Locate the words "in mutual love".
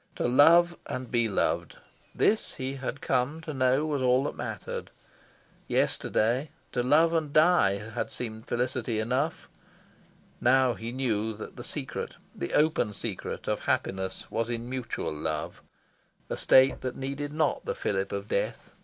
14.49-15.61